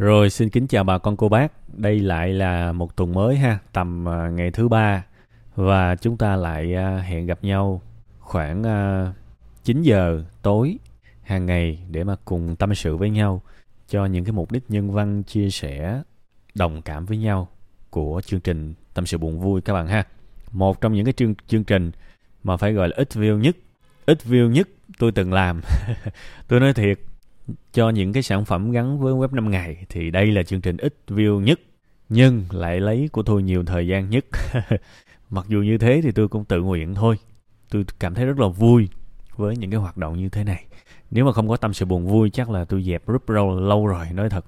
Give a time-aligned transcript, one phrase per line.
[0.00, 1.52] Rồi xin kính chào bà con cô bác.
[1.68, 5.04] Đây lại là một tuần mới ha, tầm à, ngày thứ ba
[5.54, 7.82] và chúng ta lại à, hẹn gặp nhau
[8.18, 9.12] khoảng à,
[9.64, 10.78] 9 giờ tối
[11.22, 13.42] hàng ngày để mà cùng tâm sự với nhau
[13.88, 16.02] cho những cái mục đích nhân văn chia sẻ
[16.54, 17.48] đồng cảm với nhau
[17.90, 20.06] của chương trình tâm sự buồn vui các bạn ha.
[20.52, 21.90] Một trong những cái chương chương trình
[22.42, 23.56] mà phải gọi là ít view nhất,
[24.06, 25.60] ít view nhất tôi từng làm.
[26.48, 26.98] tôi nói thiệt,
[27.72, 30.76] cho những cái sản phẩm gắn với web 5 ngày thì đây là chương trình
[30.76, 31.60] ít view nhất
[32.10, 34.24] nhưng lại lấy của tôi nhiều thời gian nhất.
[35.30, 37.16] Mặc dù như thế thì tôi cũng tự nguyện thôi.
[37.70, 38.88] Tôi cảm thấy rất là vui
[39.36, 40.64] với những cái hoạt động như thế này.
[41.10, 43.86] Nếu mà không có tâm sự buồn vui chắc là tôi dẹp group lâu, lâu
[43.86, 44.44] rồi nói thật.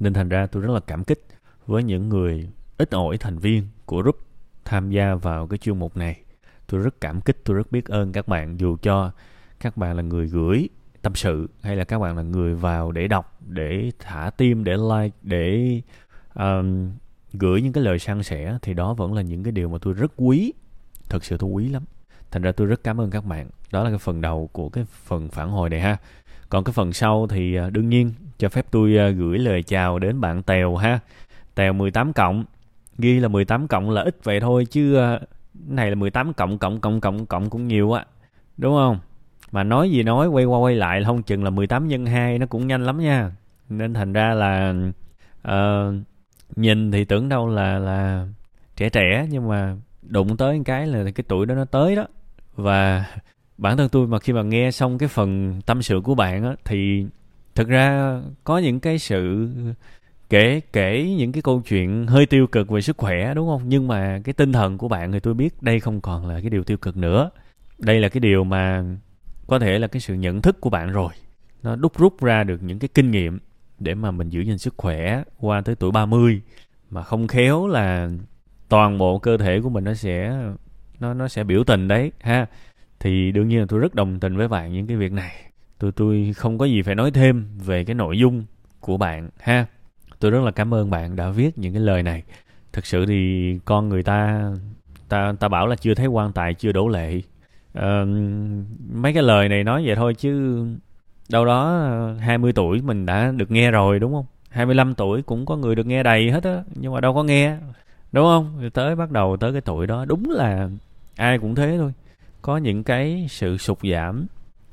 [0.00, 1.26] Nên thành ra tôi rất là cảm kích
[1.66, 4.18] với những người ít ỏi thành viên của group
[4.64, 6.20] tham gia vào cái chuyên mục này.
[6.66, 9.10] Tôi rất cảm kích, tôi rất biết ơn các bạn dù cho
[9.60, 10.68] các bạn là người gửi
[11.06, 14.76] tâm sự hay là các bạn là người vào để đọc để thả tim để
[14.76, 15.80] like để
[16.34, 16.90] um,
[17.32, 19.94] gửi những cái lời san sẻ thì đó vẫn là những cái điều mà tôi
[19.94, 20.52] rất quý.
[21.08, 21.82] Thật sự tôi quý lắm.
[22.30, 23.48] Thành ra tôi rất cảm ơn các bạn.
[23.72, 25.96] Đó là cái phần đầu của cái phần phản hồi này ha.
[26.48, 29.98] Còn cái phần sau thì à, đương nhiên cho phép tôi à, gửi lời chào
[29.98, 31.00] đến bạn Tèo ha.
[31.54, 32.44] Tèo 18 cộng.
[32.98, 35.20] Ghi là 18 cộng là ít vậy thôi chứ à,
[35.66, 38.04] này là 18 cộng cộng cộng cộng cộng cũng nhiều á.
[38.56, 38.98] Đúng không?
[39.52, 42.46] Mà nói gì nói quay qua quay lại không chừng là 18 nhân 2 nó
[42.46, 43.30] cũng nhanh lắm nha.
[43.68, 44.74] Nên thành ra là
[45.48, 45.94] uh,
[46.56, 48.26] nhìn thì tưởng đâu là là
[48.76, 52.06] trẻ trẻ nhưng mà đụng tới cái là cái tuổi đó nó tới đó.
[52.56, 53.04] Và
[53.58, 56.54] bản thân tôi mà khi mà nghe xong cái phần tâm sự của bạn á
[56.64, 57.06] thì
[57.54, 59.48] thực ra có những cái sự
[60.30, 63.62] kể kể những cái câu chuyện hơi tiêu cực về sức khỏe đúng không?
[63.64, 66.50] Nhưng mà cái tinh thần của bạn thì tôi biết đây không còn là cái
[66.50, 67.30] điều tiêu cực nữa.
[67.78, 68.84] Đây là cái điều mà
[69.46, 71.12] có thể là cái sự nhận thức của bạn rồi.
[71.62, 73.38] Nó đúc rút ra được những cái kinh nghiệm
[73.78, 76.42] để mà mình giữ gìn sức khỏe qua tới tuổi 30
[76.90, 78.10] mà không khéo là
[78.68, 80.38] toàn bộ cơ thể của mình nó sẽ,
[81.00, 82.46] nó nó sẽ biểu tình đấy, ha.
[83.00, 85.32] Thì đương nhiên là tôi rất đồng tình với bạn những cái việc này.
[85.78, 88.44] Tôi tôi không có gì phải nói thêm về cái nội dung
[88.80, 89.66] của bạn, ha.
[90.18, 92.22] Tôi rất là cảm ơn bạn đã viết những cái lời này.
[92.72, 94.50] Thực sự thì con người ta
[95.08, 97.20] ta ta bảo là chưa thấy quan tài, chưa đổ lệ
[97.78, 98.08] uh,
[98.92, 100.64] mấy cái lời này nói vậy thôi chứ
[101.28, 104.26] đâu đó ờ, 20 tuổi mình đã được nghe rồi đúng không?
[104.50, 107.56] 25 tuổi cũng có người được nghe đầy hết á nhưng mà đâu có nghe
[108.12, 108.60] đúng không?
[108.60, 110.68] Rồi tới bắt đầu tới cái tuổi đó đúng là
[111.16, 111.92] ai cũng thế thôi.
[112.42, 114.26] Có những cái sự sụt giảm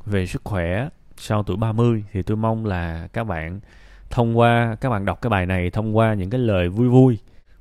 [0.06, 3.60] về sức khỏe sau tuổi 30 thì tôi mong là các bạn
[4.10, 7.18] thông qua các bạn đọc cái bài này thông qua những cái lời vui vui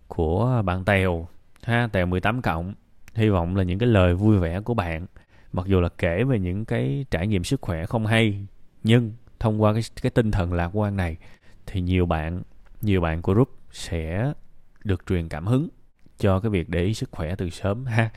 [0.09, 1.29] của bạn Tèo
[1.63, 2.75] ha Tèo 18 cộng.
[3.15, 5.07] Hy vọng là những cái lời vui vẻ của bạn
[5.53, 8.47] mặc dù là kể về những cái trải nghiệm sức khỏe không hay
[8.83, 11.17] nhưng thông qua cái cái tinh thần lạc quan này
[11.67, 12.43] thì nhiều bạn
[12.83, 14.33] nhiều bạn của group sẽ
[14.85, 15.69] được truyền cảm hứng
[16.19, 18.11] cho cái việc để ý sức khỏe từ sớm ha.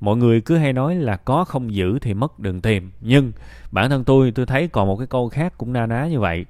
[0.00, 2.90] Mọi người cứ hay nói là có không giữ thì mất đừng tìm.
[3.00, 3.32] Nhưng
[3.70, 6.44] bản thân tôi tôi thấy còn một cái câu khác cũng na ná như vậy.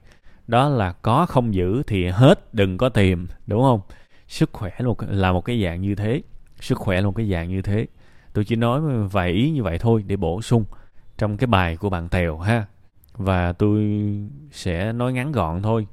[0.47, 3.81] Đó là có không giữ thì hết đừng có tìm đúng không?
[4.29, 6.23] Sức khỏe là một, là một cái dạng như thế.
[6.61, 7.87] Sức khỏe là một cái dạng như thế
[8.33, 10.65] tôi chỉ nói vài ý như vậy thôi để bổ sung
[11.19, 12.67] trong cái bài của bạn tèo ha.
[13.13, 13.85] Và tôi
[14.53, 15.87] sẽ nói ngắn gọn thôi.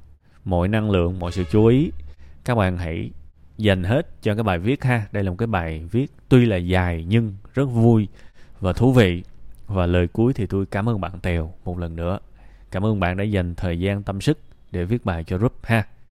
[0.44, 1.90] Mọi năng lượng, mọi sự chú ý,
[2.44, 3.10] các bạn hãy
[3.56, 5.06] dành hết cho cái bài viết ha.
[5.12, 8.08] Đây là một cái bài viết tuy là dài nhưng rất vui
[8.60, 9.22] và thú vị.
[9.66, 12.18] Và lời cuối thì tôi cảm ơn bạn tèo một lần nữa.
[12.70, 14.38] Cảm ơn bạn đã dành thời gian tâm sức
[14.70, 15.86] để viết bài cho group ha.